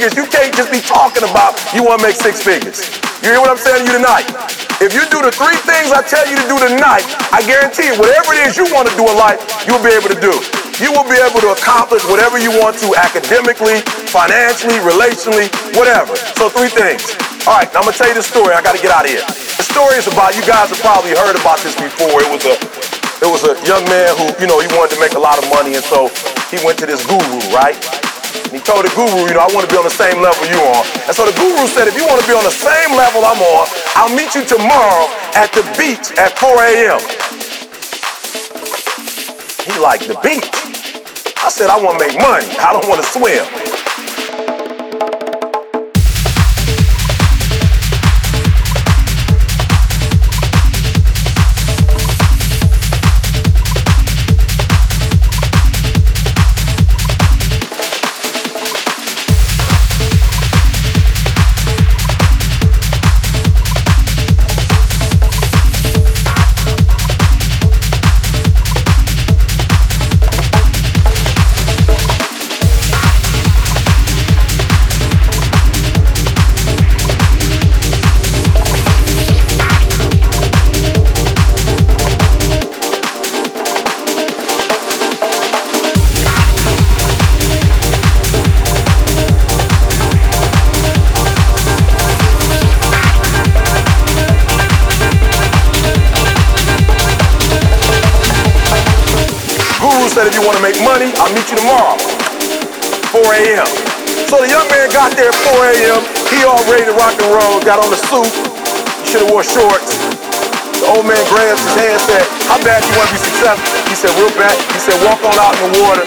[0.00, 2.88] figures, you can't just be talking about you want to make six figures.
[3.20, 4.24] You hear what I'm saying to you tonight?
[4.80, 7.94] If you do the three things I tell you to do tonight, I guarantee you,
[8.00, 9.36] whatever it is you want to do in life,
[9.68, 10.32] you'll be able to do.
[10.80, 16.16] You will be able to accomplish whatever you want to academically, financially, relationally, whatever.
[16.40, 17.04] So three things.
[17.44, 18.56] All right, I'm gonna tell you the story.
[18.56, 19.24] I gotta get out of here.
[19.60, 22.24] The story is about you guys have probably heard about this before.
[22.24, 22.56] It was a
[23.20, 25.44] it was a young man who, you know, he wanted to make a lot of
[25.52, 26.08] money, and so
[26.48, 27.76] he went to this guru, right?
[28.46, 30.42] And he told the guru, you know, I want to be on the same level
[30.46, 30.82] you are.
[31.06, 33.38] And so the guru said, if you want to be on the same level I'm
[33.38, 33.66] on,
[33.98, 37.00] I'll meet you tomorrow at the beach at 4 a.m.
[39.66, 40.48] He liked the beach.
[41.42, 42.46] I said, I want to make money.
[42.58, 43.59] I don't want to swim.
[100.20, 101.96] Said, if you want to make money, I'll meet you tomorrow,
[103.08, 103.64] 4 a.m.
[104.28, 106.04] So the young man got there at 4 a.m.
[106.28, 108.28] He all ready to rock and roll, got on the suit.
[109.08, 109.96] Should have wore shorts.
[110.76, 113.72] The old man grabs his hand and said, how bad you want to be successful?
[113.88, 114.52] He said, real bad.
[114.76, 116.04] He said, walk on out in the water.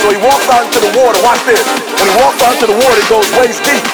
[0.00, 1.20] So he walks out into the water.
[1.20, 1.60] Watch this.
[2.00, 3.84] When he walks out into the water, it goes waist deep.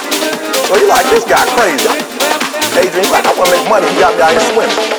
[0.71, 1.91] So he like, this guy crazy.
[2.79, 3.91] Adrian, like, I want to make money.
[3.91, 4.98] He got me out here swimming.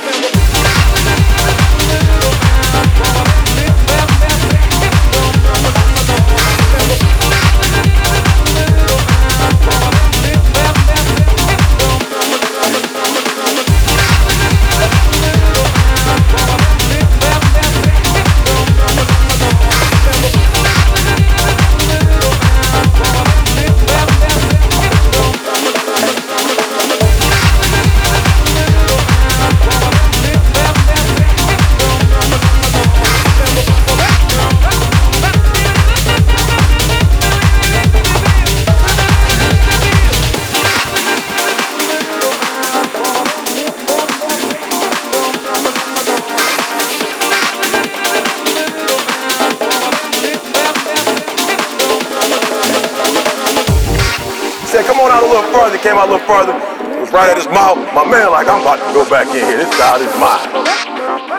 [55.90, 56.54] Came out a little further.
[56.54, 57.80] It was right at his mouth.
[57.96, 59.58] My man, like, I'm about to go back in here.
[59.58, 60.52] This child is mine.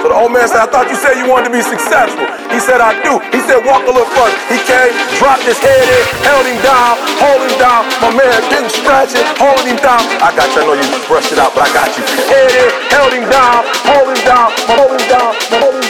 [0.00, 2.24] So the old man said, I thought you said you wanted to be successful.
[2.48, 3.20] He said, I do.
[3.28, 4.32] He said, walk a little further.
[4.48, 7.84] He came, dropped his head in, held him down, hold him down.
[8.00, 10.00] My man didn't stretch it, hold him down.
[10.24, 10.64] I got you.
[10.64, 12.02] I know you brushed it out, but I got you.
[12.32, 15.89] Head in, held him down, hold him down, hold him down, hold him down.